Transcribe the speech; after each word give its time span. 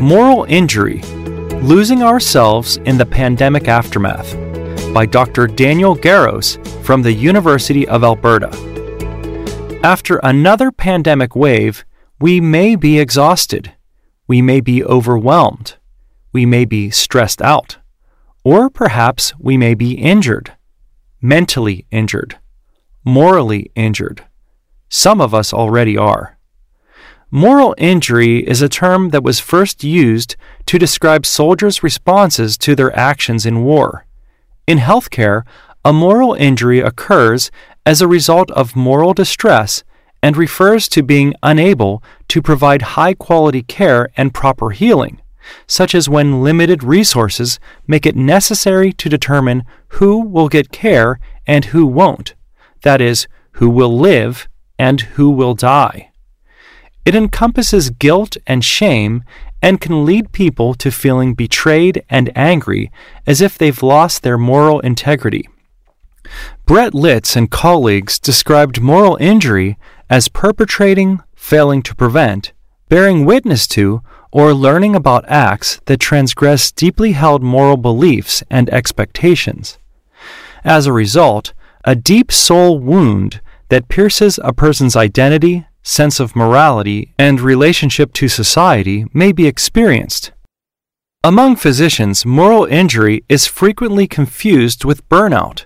Moral 0.00 0.44
Injury 0.44 1.02
Losing 1.60 2.04
Ourselves 2.04 2.76
in 2.84 2.96
the 2.96 3.04
Pandemic 3.04 3.66
Aftermath 3.66 4.32
by 4.94 5.04
Dr. 5.04 5.48
Daniel 5.48 5.96
Garros 5.96 6.56
from 6.84 7.02
the 7.02 7.12
University 7.12 7.86
of 7.88 8.04
Alberta. 8.04 8.48
After 9.82 10.18
another 10.18 10.70
pandemic 10.70 11.34
wave, 11.34 11.84
we 12.20 12.40
may 12.40 12.76
be 12.76 13.00
exhausted. 13.00 13.74
We 14.28 14.40
may 14.40 14.60
be 14.60 14.84
overwhelmed. 14.84 15.74
We 16.32 16.46
may 16.46 16.64
be 16.64 16.90
stressed 16.90 17.42
out. 17.42 17.78
Or 18.44 18.70
perhaps 18.70 19.34
we 19.36 19.56
may 19.56 19.74
be 19.74 19.94
injured, 19.94 20.52
mentally 21.20 21.86
injured, 21.90 22.38
morally 23.04 23.72
injured. 23.74 24.24
Some 24.88 25.20
of 25.20 25.34
us 25.34 25.52
already 25.52 25.96
are. 25.96 26.37
Moral 27.30 27.74
injury 27.76 28.38
is 28.38 28.62
a 28.62 28.70
term 28.70 29.10
that 29.10 29.22
was 29.22 29.38
first 29.38 29.84
used 29.84 30.34
to 30.64 30.78
describe 30.78 31.26
soldiers' 31.26 31.82
responses 31.82 32.56
to 32.56 32.74
their 32.74 32.94
actions 32.96 33.44
in 33.44 33.64
war. 33.64 34.06
In 34.66 34.78
healthcare, 34.78 35.42
a 35.84 35.92
moral 35.92 36.32
injury 36.32 36.80
occurs 36.80 37.50
as 37.84 38.00
a 38.00 38.08
result 38.08 38.50
of 38.52 38.74
moral 38.74 39.12
distress 39.12 39.84
and 40.22 40.38
refers 40.38 40.88
to 40.88 41.02
being 41.02 41.34
unable 41.42 42.02
to 42.28 42.40
provide 42.40 42.96
high 42.96 43.12
quality 43.12 43.62
care 43.62 44.08
and 44.16 44.32
proper 44.32 44.70
healing, 44.70 45.20
such 45.66 45.94
as 45.94 46.08
when 46.08 46.42
limited 46.42 46.82
resources 46.82 47.60
make 47.86 48.06
it 48.06 48.16
necessary 48.16 48.90
to 48.94 49.10
determine 49.10 49.64
who 49.88 50.22
will 50.22 50.48
get 50.48 50.72
care 50.72 51.20
and 51.46 51.66
who 51.66 51.86
won't, 51.86 52.34
that 52.84 53.02
is, 53.02 53.28
who 53.52 53.68
will 53.68 53.94
live 53.94 54.48
and 54.78 55.02
who 55.02 55.28
will 55.28 55.52
die. 55.54 56.10
It 57.08 57.14
encompasses 57.14 57.88
guilt 57.88 58.36
and 58.46 58.62
shame 58.62 59.24
and 59.62 59.80
can 59.80 60.04
lead 60.04 60.30
people 60.30 60.74
to 60.74 60.90
feeling 60.90 61.32
betrayed 61.32 62.04
and 62.10 62.30
angry 62.36 62.92
as 63.26 63.40
if 63.40 63.56
they've 63.56 63.82
lost 63.82 64.22
their 64.22 64.36
moral 64.36 64.80
integrity. 64.80 65.48
Brett 66.66 66.92
Litz 66.92 67.34
and 67.34 67.50
colleagues 67.50 68.18
described 68.18 68.82
moral 68.82 69.16
injury 69.22 69.78
as 70.10 70.28
perpetrating, 70.28 71.22
failing 71.34 71.80
to 71.84 71.94
prevent, 71.94 72.52
bearing 72.90 73.24
witness 73.24 73.66
to, 73.68 74.02
or 74.30 74.52
learning 74.52 74.94
about 74.94 75.24
acts 75.30 75.80
that 75.86 76.00
transgress 76.00 76.70
deeply 76.70 77.12
held 77.12 77.42
moral 77.42 77.78
beliefs 77.78 78.42
and 78.50 78.68
expectations. 78.68 79.78
As 80.62 80.84
a 80.84 80.92
result, 80.92 81.54
a 81.86 81.96
deep 81.96 82.30
soul 82.30 82.78
wound 82.78 83.40
that 83.70 83.88
pierces 83.88 84.38
a 84.44 84.52
person's 84.52 84.94
identity, 84.94 85.64
sense 85.88 86.20
of 86.20 86.36
morality, 86.36 87.14
and 87.18 87.40
relationship 87.40 88.12
to 88.12 88.28
society 88.28 89.06
may 89.14 89.32
be 89.32 89.46
experienced. 89.46 90.32
Among 91.24 91.56
physicians, 91.56 92.26
moral 92.26 92.66
injury 92.66 93.24
is 93.28 93.46
frequently 93.46 94.06
confused 94.06 94.84
with 94.84 95.08
burnout. 95.08 95.64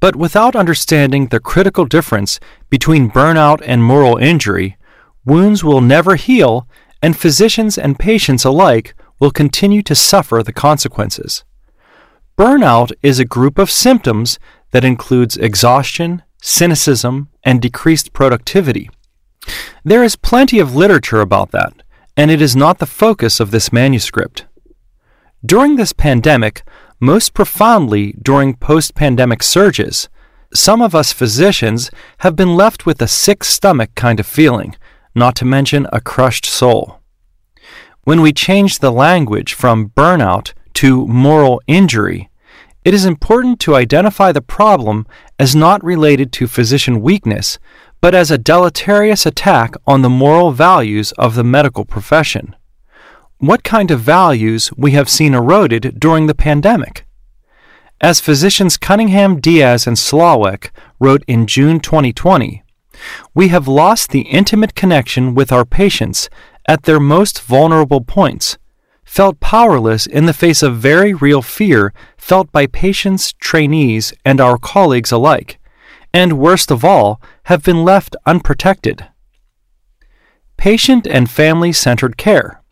But 0.00 0.16
without 0.16 0.56
understanding 0.56 1.28
the 1.28 1.40
critical 1.40 1.86
difference 1.86 2.40
between 2.68 3.10
burnout 3.10 3.62
and 3.64 3.82
moral 3.82 4.16
injury, 4.18 4.76
wounds 5.24 5.62
will 5.62 5.80
never 5.80 6.16
heal, 6.16 6.68
and 7.00 7.16
physicians 7.16 7.78
and 7.78 7.98
patients 7.98 8.44
alike 8.44 8.94
will 9.20 9.30
continue 9.30 9.82
to 9.82 9.94
suffer 9.94 10.42
the 10.42 10.52
consequences. 10.52 11.44
Burnout 12.36 12.92
is 13.02 13.20
a 13.20 13.24
group 13.24 13.58
of 13.58 13.70
symptoms 13.70 14.38
that 14.72 14.84
includes 14.84 15.36
exhaustion, 15.36 16.22
cynicism, 16.42 17.28
and 17.44 17.62
decreased 17.62 18.12
productivity. 18.12 18.90
There 19.84 20.02
is 20.02 20.16
plenty 20.16 20.58
of 20.58 20.74
literature 20.74 21.20
about 21.20 21.50
that, 21.50 21.82
and 22.16 22.30
it 22.30 22.40
is 22.40 22.56
not 22.56 22.78
the 22.78 22.86
focus 22.86 23.40
of 23.40 23.50
this 23.50 23.72
manuscript. 23.72 24.46
During 25.44 25.76
this 25.76 25.92
pandemic, 25.92 26.62
most 27.00 27.34
profoundly 27.34 28.14
during 28.22 28.54
post 28.54 28.94
pandemic 28.94 29.42
surges, 29.42 30.08
some 30.54 30.80
of 30.80 30.94
us 30.94 31.12
physicians 31.12 31.90
have 32.18 32.36
been 32.36 32.54
left 32.54 32.86
with 32.86 33.02
a 33.02 33.08
sick 33.08 33.44
stomach 33.44 33.90
kind 33.94 34.20
of 34.20 34.26
feeling, 34.26 34.76
not 35.14 35.34
to 35.36 35.44
mention 35.44 35.86
a 35.92 36.00
crushed 36.00 36.46
soul. 36.46 37.00
When 38.04 38.22
we 38.22 38.32
change 38.32 38.78
the 38.78 38.92
language 38.92 39.52
from 39.54 39.90
burnout 39.90 40.52
to 40.74 41.06
moral 41.06 41.60
injury, 41.66 42.30
it 42.84 42.92
is 42.92 43.06
important 43.06 43.58
to 43.60 43.74
identify 43.74 44.30
the 44.30 44.42
problem 44.42 45.06
as 45.38 45.56
not 45.56 45.82
related 45.82 46.32
to 46.32 46.46
physician 46.46 47.00
weakness, 47.00 47.58
but 48.02 48.14
as 48.14 48.30
a 48.30 48.36
deleterious 48.36 49.24
attack 49.24 49.74
on 49.86 50.02
the 50.02 50.10
moral 50.10 50.52
values 50.52 51.12
of 51.12 51.34
the 51.34 51.44
medical 51.44 51.86
profession. 51.86 52.54
What 53.38 53.64
kind 53.64 53.90
of 53.90 54.00
values 54.00 54.70
we 54.76 54.90
have 54.92 55.08
seen 55.08 55.32
eroded 55.32 55.98
during 55.98 56.26
the 56.26 56.34
pandemic? 56.34 57.06
As 58.00 58.20
physicians 58.20 58.76
Cunningham, 58.76 59.40
Diaz, 59.40 59.86
and 59.86 59.96
Slawek 59.96 60.68
wrote 61.00 61.24
in 61.26 61.46
June 61.46 61.80
2020, 61.80 62.62
we 63.34 63.48
have 63.48 63.66
lost 63.66 64.10
the 64.10 64.22
intimate 64.22 64.74
connection 64.74 65.34
with 65.34 65.50
our 65.50 65.64
patients 65.64 66.28
at 66.68 66.82
their 66.82 67.00
most 67.00 67.40
vulnerable 67.40 68.02
points, 68.02 68.58
felt 69.14 69.38
powerless 69.40 70.06
in 70.06 70.26
the 70.26 70.40
face 70.42 70.62
of 70.62 70.76
very 70.76 71.14
real 71.14 71.42
fear 71.42 71.92
felt 72.16 72.50
by 72.50 72.66
patients, 72.66 73.32
trainees, 73.34 74.12
and 74.24 74.40
our 74.40 74.58
colleagues 74.58 75.12
alike 75.12 75.58
and 76.14 76.38
worst 76.38 76.70
of 76.70 76.84
all, 76.84 77.20
have 77.46 77.64
been 77.64 77.84
left 77.84 78.14
unprotected. 78.24 79.04
Patient 80.56 81.06
and 81.08 81.28
family 81.28 81.72
centered 81.72 82.16
care. 82.16 82.62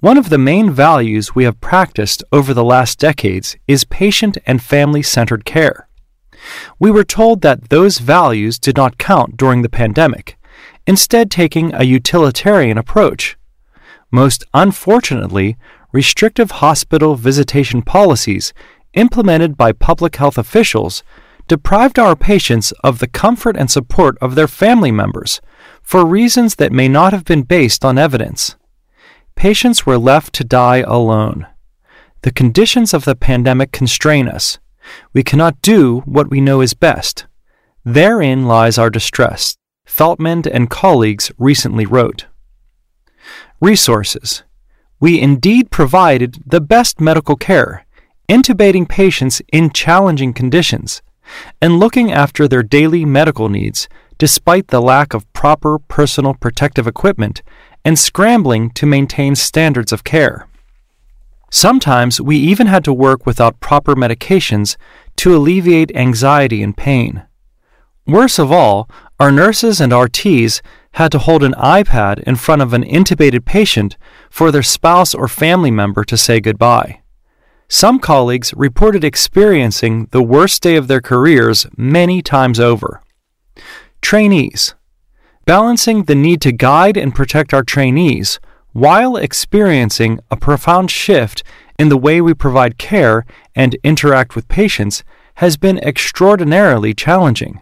One 0.00 0.16
of 0.16 0.30
the 0.30 0.38
main 0.38 0.70
values 0.70 1.34
we 1.34 1.44
have 1.44 1.60
practiced 1.60 2.24
over 2.32 2.54
the 2.54 2.64
last 2.64 2.98
decades 2.98 3.56
is 3.68 3.84
patient 3.84 4.38
and 4.46 4.62
family 4.62 5.02
centered 5.02 5.44
care. 5.44 5.88
We 6.78 6.90
were 6.90 7.04
told 7.04 7.42
that 7.42 7.68
those 7.68 7.98
values 7.98 8.58
did 8.58 8.76
not 8.76 8.98
count 8.98 9.36
during 9.36 9.60
the 9.60 9.68
pandemic, 9.68 10.38
instead, 10.86 11.30
taking 11.30 11.74
a 11.74 11.84
utilitarian 11.84 12.78
approach. 12.78 13.36
Most 14.10 14.44
unfortunately, 14.54 15.56
restrictive 15.92 16.50
hospital 16.52 17.16
visitation 17.16 17.82
policies 17.82 18.52
implemented 18.94 19.56
by 19.56 19.72
public 19.72 20.16
health 20.16 20.38
officials 20.38 21.02
deprived 21.48 21.98
our 21.98 22.16
patients 22.16 22.72
of 22.82 22.98
the 22.98 23.06
comfort 23.06 23.56
and 23.56 23.70
support 23.70 24.16
of 24.20 24.34
their 24.34 24.48
family 24.48 24.90
members 24.90 25.40
for 25.82 26.04
reasons 26.04 26.56
that 26.56 26.72
may 26.72 26.88
not 26.88 27.12
have 27.12 27.24
been 27.24 27.42
based 27.42 27.84
on 27.84 27.98
evidence. 27.98 28.56
Patients 29.36 29.86
were 29.86 29.98
left 29.98 30.32
to 30.34 30.44
die 30.44 30.78
alone. 30.78 31.46
The 32.22 32.32
conditions 32.32 32.92
of 32.92 33.04
the 33.04 33.14
pandemic 33.14 33.70
constrain 33.70 34.28
us. 34.28 34.58
We 35.12 35.22
cannot 35.22 35.62
do 35.62 36.00
what 36.00 36.30
we 36.30 36.40
know 36.40 36.60
is 36.60 36.74
best. 36.74 37.26
Therein 37.84 38.46
lies 38.46 38.78
our 38.78 38.90
distress, 38.90 39.56
Feltman 39.86 40.46
and 40.52 40.68
colleagues 40.68 41.30
recently 41.38 41.86
wrote. 41.86 42.26
Resources. 43.60 44.42
We 45.00 45.20
indeed 45.20 45.70
provided 45.70 46.42
the 46.46 46.60
best 46.60 47.00
medical 47.00 47.36
care, 47.36 47.86
intubating 48.28 48.88
patients 48.88 49.40
in 49.52 49.70
challenging 49.70 50.32
conditions, 50.32 51.02
and 51.60 51.80
looking 51.80 52.12
after 52.12 52.46
their 52.46 52.62
daily 52.62 53.04
medical 53.04 53.48
needs 53.48 53.88
despite 54.18 54.68
the 54.68 54.80
lack 54.80 55.12
of 55.14 55.30
proper 55.32 55.78
personal 55.78 56.34
protective 56.34 56.86
equipment 56.86 57.42
and 57.84 57.98
scrambling 57.98 58.70
to 58.70 58.86
maintain 58.86 59.34
standards 59.34 59.92
of 59.92 60.04
care. 60.04 60.48
Sometimes 61.50 62.20
we 62.20 62.36
even 62.36 62.66
had 62.66 62.84
to 62.84 62.92
work 62.92 63.24
without 63.24 63.60
proper 63.60 63.94
medications 63.94 64.76
to 65.16 65.36
alleviate 65.36 65.94
anxiety 65.94 66.62
and 66.62 66.76
pain. 66.76 67.22
Worse 68.06 68.38
of 68.38 68.52
all, 68.52 68.88
our 69.18 69.32
nurses 69.32 69.80
and 69.80 69.92
RTs 69.92 70.60
had 70.96 71.12
to 71.12 71.18
hold 71.18 71.42
an 71.42 71.52
iPad 71.52 72.22
in 72.22 72.34
front 72.36 72.62
of 72.62 72.72
an 72.72 72.82
intubated 72.82 73.44
patient 73.44 73.98
for 74.30 74.50
their 74.50 74.62
spouse 74.62 75.14
or 75.14 75.28
family 75.28 75.70
member 75.70 76.02
to 76.02 76.16
say 76.16 76.40
goodbye. 76.40 77.02
Some 77.68 77.98
colleagues 77.98 78.54
reported 78.56 79.04
experiencing 79.04 80.08
the 80.12 80.22
worst 80.22 80.62
day 80.62 80.74
of 80.74 80.88
their 80.88 81.02
careers 81.02 81.66
many 81.76 82.22
times 82.22 82.58
over. 82.58 83.02
Trainees. 84.00 84.74
Balancing 85.44 86.04
the 86.04 86.14
need 86.14 86.40
to 86.40 86.50
guide 86.52 86.96
and 86.96 87.14
protect 87.14 87.52
our 87.52 87.62
trainees 87.62 88.40
while 88.72 89.16
experiencing 89.16 90.18
a 90.30 90.36
profound 90.36 90.90
shift 90.90 91.42
in 91.78 91.90
the 91.90 91.98
way 91.98 92.22
we 92.22 92.32
provide 92.32 92.78
care 92.78 93.26
and 93.54 93.76
interact 93.84 94.34
with 94.34 94.48
patients 94.48 95.04
has 95.34 95.58
been 95.58 95.78
extraordinarily 95.80 96.94
challenging. 96.94 97.60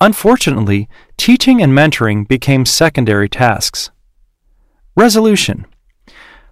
Unfortunately, 0.00 0.88
teaching 1.16 1.62
and 1.62 1.72
mentoring 1.72 2.26
became 2.26 2.64
secondary 2.64 3.28
tasks. 3.28 3.90
Resolution 4.96 5.66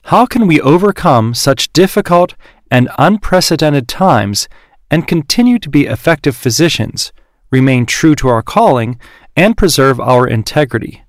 How 0.05 0.27
can 0.27 0.47
we 0.47 0.61
overcome 0.61 1.35
such 1.35 1.73
difficult 1.73 2.35
and 2.71 2.89
unprecedented 2.99 3.89
times 3.89 4.49
and 4.91 5.09
continue 5.09 5.59
to 5.59 5.71
be 5.71 5.87
effective 5.87 6.37
physicians, 6.37 7.12
remain 7.50 7.87
true 7.87 8.15
to 8.15 8.29
our 8.29 8.43
calling, 8.43 8.99
and 9.37 9.56
preserve 9.56 9.99
our 10.00 10.27
integrity. 10.27 11.03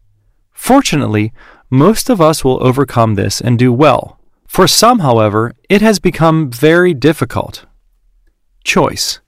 Fortunately, 0.52 1.34
Most 1.74 2.08
of 2.08 2.22
us 2.22 2.44
will 2.44 2.64
overcome 2.64 3.16
this 3.16 3.42
and 3.42 3.58
do 3.58 3.74
well. 3.74 4.20
For 4.48 4.68
some, 4.68 5.00
however, 5.00 5.54
it 5.72 5.82
has 5.82 5.98
become 5.98 6.52
very 6.52 6.94
difficult. 6.94 7.66
Choice. 8.64 9.22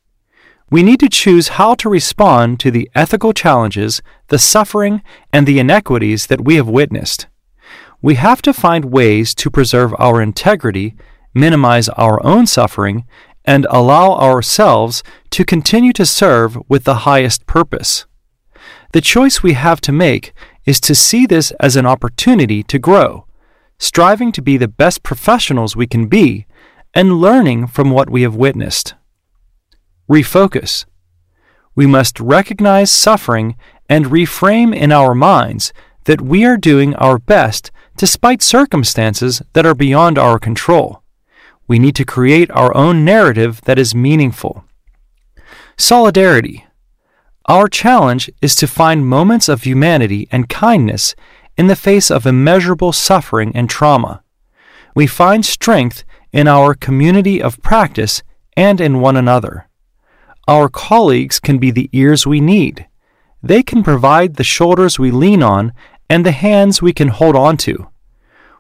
We 0.71 0.81
need 0.81 1.00
to 1.01 1.09
choose 1.09 1.50
how 1.59 1.75
to 1.75 1.89
respond 1.89 2.59
to 2.62 2.71
the 2.71 2.89
ethical 2.95 3.33
challenges, 3.33 4.01
the 4.29 4.39
suffering, 4.39 5.03
and 5.31 5.45
the 5.45 5.59
inequities 5.59 6.25
that 6.27 6.44
we 6.44 6.56
have 6.56 6.67
witnessed. 6.67 7.27
We 8.01 8.15
have 8.15 8.41
to 8.44 8.53
find 8.53 8.85
ways 8.85 9.35
to 9.35 9.51
preserve 9.51 9.94
our 10.00 10.21
integrity, 10.21 10.95
minimize 11.33 11.88
our 11.89 12.23
own 12.25 12.47
suffering, 12.47 13.06
and 13.45 13.67
allow 13.69 14.13
ourselves 14.15 15.03
to 15.31 15.45
continue 15.45 15.94
to 15.94 16.06
serve 16.06 16.57
with 16.68 16.83
the 16.83 17.06
highest 17.09 17.45
purpose. 17.45 18.06
The 18.91 19.01
choice 19.01 19.44
we 19.44 19.53
have 19.53 19.81
to 19.81 19.91
make 19.91 20.33
is 20.65 20.79
to 20.81 20.95
see 20.95 21.25
this 21.25 21.51
as 21.59 21.75
an 21.75 21.85
opportunity 21.85 22.63
to 22.63 22.79
grow, 22.79 23.27
striving 23.77 24.31
to 24.31 24.41
be 24.41 24.57
the 24.57 24.68
best 24.68 25.03
professionals 25.03 25.75
we 25.75 25.85
can 25.85 26.07
be, 26.07 26.47
and 26.94 27.19
learning 27.21 27.68
from 27.68 27.91
what 27.91 28.09
we 28.09 28.23
have 28.23 28.35
witnessed. 28.35 28.95
Refocus. 30.10 30.86
We 31.75 31.86
must 31.86 32.19
recognize 32.19 32.92
suffering 32.92 33.56
and 33.90 34.06
reframe 34.06 34.75
in 34.75 34.92
our 34.92 35.16
minds 35.16 35.74
that 36.06 36.22
we 36.22 36.46
are 36.46 36.57
doing 36.57 36.96
our 36.96 37.18
best 37.18 37.72
despite 37.98 38.42
circumstances 38.42 39.42
that 39.54 39.66
are 39.66 39.74
beyond 39.74 40.18
our 40.18 40.38
control. 40.38 41.02
We 41.68 41.80
need 41.80 41.96
to 41.96 42.06
create 42.06 42.52
our 42.52 42.75
own 42.75 43.04
narrative 43.04 43.62
that 43.62 43.80
is 43.80 43.96
meaningful. 43.96 44.63
Solidarity. 45.78 46.66
Our 47.48 47.68
challenge 47.68 48.30
is 48.42 48.56
to 48.57 48.68
find 48.68 49.07
moments 49.07 49.50
of 49.50 49.63
humanity 49.63 50.28
and 50.31 50.50
kindness 50.50 51.16
in 51.57 51.68
the 51.68 51.75
face 51.75 52.12
of 52.12 52.25
immeasurable 52.25 52.92
suffering 52.92 53.52
and 53.56 53.69
trauma. 53.69 54.24
We 54.96 55.07
find 55.07 55.46
strength 55.46 56.04
in 56.31 56.48
our 56.48 56.75
community 56.75 57.42
of 57.42 57.62
practice 57.62 58.24
and 58.56 58.80
in 58.80 59.02
one 59.02 59.18
another. 59.18 59.68
Our 60.47 60.69
colleagues 60.69 61.39
can 61.39 61.57
be 61.57 61.71
the 61.71 61.89
ears 61.92 62.27
we 62.27 62.39
need. 62.39 62.88
They 63.42 63.63
can 63.63 63.81
provide 63.81 64.36
the 64.36 64.44
shoulders 64.44 65.00
we 65.00 65.09
lean 65.09 65.42
on 65.42 65.74
and 66.07 66.24
the 66.24 66.31
hands 66.31 66.83
we 66.83 66.94
can 66.94 67.07
hold 67.07 67.36
on 67.36 67.57
to. 67.57 67.89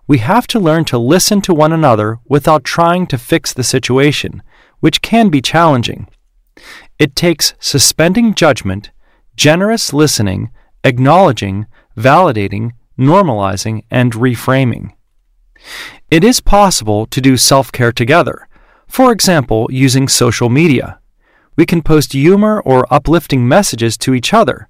We 0.07 0.17
have 0.17 0.47
to 0.47 0.59
learn 0.59 0.85
to 0.85 0.97
listen 0.97 1.41
to 1.41 1.53
one 1.53 1.71
another 1.71 2.19
without 2.25 2.63
trying 2.63 3.05
to 3.07 3.19
fix 3.19 3.53
the 3.53 3.63
situation, 3.63 4.41
which 4.79 5.03
can 5.03 5.29
be 5.29 5.41
challenging. 5.41 6.07
It 6.97 7.15
takes 7.15 7.53
suspending 7.59 8.33
judgment, 8.33 8.89
generous 9.35 9.93
listening, 9.93 10.49
acknowledging, 10.83 11.67
validating, 11.95 12.71
normalizing, 12.97 13.83
and 13.91 14.13
reframing. 14.13 14.93
It 16.09 16.23
is 16.23 16.39
possible 16.39 17.05
to 17.07 17.21
do 17.21 17.37
self 17.37 17.71
care 17.71 17.91
together, 17.91 18.47
for 18.87 19.11
example, 19.11 19.67
using 19.71 20.07
social 20.07 20.49
media. 20.49 20.99
We 21.55 21.65
can 21.65 21.81
post 21.81 22.13
humor 22.13 22.61
or 22.61 22.91
uplifting 22.93 23.47
messages 23.47 23.97
to 23.99 24.13
each 24.13 24.33
other, 24.33 24.67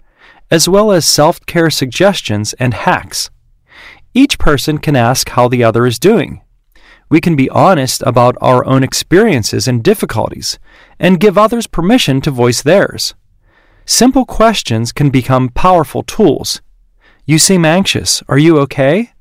as 0.52 0.70
well 0.70 0.92
as 0.92 1.06
self 1.06 1.44
care 1.46 1.70
suggestions 1.70 2.54
and 2.54 2.74
hacks. 2.74 3.30
Each 4.14 4.38
person 4.38 4.78
can 4.78 4.96
ask 4.96 5.30
how 5.30 5.48
the 5.48 5.64
other 5.64 5.86
is 5.86 6.00
doing. 6.00 6.42
We 7.10 7.22
can 7.22 7.36
be 7.36 7.50
honest 7.50 8.02
about 8.06 8.38
our 8.42 8.66
own 8.66 8.84
experiences 8.84 9.68
and 9.68 9.84
difficulties, 9.84 10.58
and 11.00 11.20
give 11.20 11.38
others 11.38 11.68
permission 11.68 12.22
to 12.22 12.32
voice 12.32 12.62
theirs. 12.62 13.14
Simple 13.86 14.26
questions 14.26 14.92
can 14.92 15.10
become 15.10 15.50
powerful 15.50 16.02
tools. 16.02 16.62
You 17.26 17.38
seem 17.38 17.66
anxious. 17.66 18.24
Are 18.28 18.38
you 18.38 18.58
okay? 18.60 19.12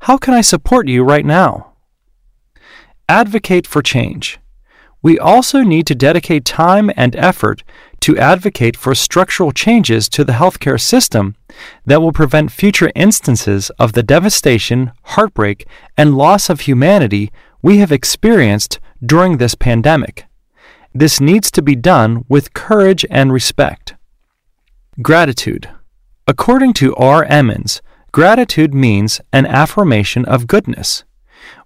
How 0.00 0.18
can 0.18 0.34
I 0.34 0.42
support 0.42 0.88
you 0.88 1.02
right 1.02 1.24
now? 1.24 1.72
Advocate 3.08 3.66
for 3.66 3.82
change. 3.82 4.38
We 5.02 5.18
also 5.18 5.62
need 5.62 5.86
to 5.86 5.94
dedicate 5.94 6.44
time 6.44 6.90
and 6.96 7.14
effort 7.16 7.62
to 8.00 8.18
advocate 8.18 8.76
for 8.76 8.94
structural 8.94 9.52
changes 9.52 10.08
to 10.10 10.24
the 10.24 10.34
healthcare 10.34 10.80
system 10.80 11.36
that 11.86 12.00
will 12.00 12.12
prevent 12.12 12.52
future 12.52 12.90
instances 12.94 13.70
of 13.78 13.92
the 13.92 14.02
devastation, 14.02 14.92
heartbreak, 15.02 15.66
and 15.96 16.16
loss 16.16 16.50
of 16.50 16.62
humanity 16.62 17.30
we 17.62 17.78
have 17.78 17.92
experienced 17.92 18.80
during 19.04 19.36
this 19.36 19.54
pandemic. 19.54 20.26
This 20.94 21.20
needs 21.20 21.50
to 21.52 21.62
be 21.62 21.76
done 21.76 22.24
with 22.28 22.54
courage 22.54 23.04
and 23.10 23.32
respect. 23.32 23.94
Gratitude. 25.00 25.68
According 26.26 26.72
to 26.74 26.94
R. 26.96 27.24
Emmons, 27.24 27.80
gratitude 28.12 28.74
means 28.74 29.20
an 29.32 29.46
affirmation 29.46 30.24
of 30.24 30.46
goodness. 30.46 31.04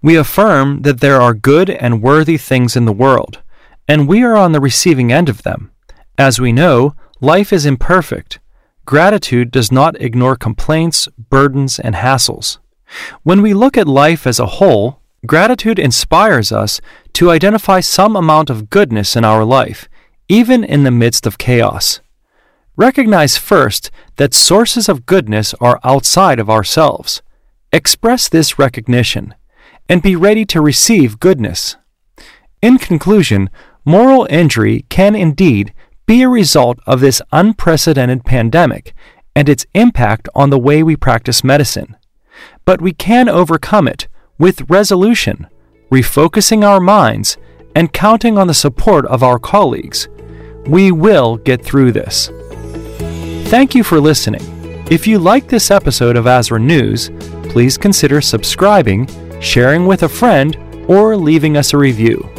We 0.03 0.17
affirm 0.17 0.81
that 0.81 0.99
there 0.99 1.21
are 1.21 1.33
good 1.33 1.69
and 1.69 2.03
worthy 2.03 2.37
things 2.37 2.75
in 2.75 2.83
the 2.83 2.91
world, 2.91 3.41
and 3.87 4.05
we 4.05 4.21
are 4.21 4.35
on 4.35 4.51
the 4.51 4.59
receiving 4.59 5.13
end 5.13 5.29
of 5.29 5.43
them. 5.43 5.71
As 6.17 6.41
we 6.41 6.51
know, 6.51 6.93
life 7.21 7.53
is 7.53 7.65
imperfect. 7.65 8.39
Gratitude 8.85 9.49
does 9.49 9.71
not 9.71 9.99
ignore 10.01 10.35
complaints, 10.35 11.07
burdens, 11.29 11.79
and 11.79 11.95
hassles. 11.95 12.57
When 13.23 13.41
we 13.41 13.53
look 13.53 13.77
at 13.77 13.87
life 13.87 14.27
as 14.27 14.41
a 14.41 14.57
whole, 14.57 14.99
gratitude 15.25 15.79
inspires 15.79 16.51
us 16.51 16.81
to 17.13 17.31
identify 17.31 17.79
some 17.79 18.17
amount 18.17 18.49
of 18.49 18.69
goodness 18.69 19.15
in 19.15 19.23
our 19.23 19.45
life, 19.45 19.87
even 20.27 20.65
in 20.65 20.83
the 20.83 20.91
midst 20.91 21.25
of 21.25 21.37
chaos. 21.37 22.01
Recognize 22.75 23.37
first 23.37 23.89
that 24.17 24.33
sources 24.33 24.89
of 24.89 25.05
goodness 25.05 25.53
are 25.61 25.79
outside 25.85 26.39
of 26.39 26.49
ourselves. 26.49 27.21
Express 27.71 28.27
this 28.27 28.59
recognition 28.59 29.33
and 29.89 30.01
be 30.01 30.15
ready 30.15 30.45
to 30.45 30.61
receive 30.61 31.19
goodness. 31.19 31.77
In 32.61 32.77
conclusion, 32.77 33.49
moral 33.85 34.27
injury 34.29 34.85
can 34.89 35.15
indeed 35.15 35.73
be 36.05 36.21
a 36.21 36.29
result 36.29 36.79
of 36.85 36.99
this 36.99 37.21
unprecedented 37.31 38.25
pandemic 38.25 38.93
and 39.35 39.49
its 39.49 39.65
impact 39.73 40.29
on 40.35 40.49
the 40.49 40.59
way 40.59 40.83
we 40.83 40.95
practice 40.95 41.43
medicine. 41.43 41.97
But 42.65 42.81
we 42.81 42.93
can 42.93 43.29
overcome 43.29 43.87
it 43.87 44.07
with 44.37 44.69
resolution, 44.69 45.47
refocusing 45.91 46.63
our 46.63 46.79
minds, 46.79 47.37
and 47.75 47.93
counting 47.93 48.37
on 48.37 48.47
the 48.47 48.53
support 48.53 49.05
of 49.07 49.23
our 49.23 49.39
colleagues. 49.39 50.07
We 50.65 50.91
will 50.91 51.37
get 51.37 51.63
through 51.63 51.91
this. 51.91 52.29
Thank 53.49 53.75
you 53.75 53.83
for 53.83 53.99
listening. 53.99 54.41
If 54.89 55.07
you 55.07 55.19
like 55.19 55.47
this 55.47 55.71
episode 55.71 56.15
of 56.15 56.27
Azra 56.27 56.59
News, 56.59 57.11
please 57.49 57.77
consider 57.77 58.21
subscribing, 58.21 59.07
sharing 59.43 59.85
with 59.85 60.03
a 60.03 60.09
friend, 60.09 60.57
or 60.87 61.15
leaving 61.15 61.57
us 61.57 61.73
a 61.73 61.77
review. 61.77 62.32